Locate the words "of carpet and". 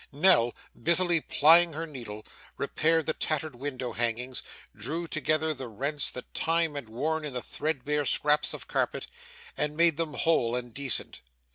8.55-9.77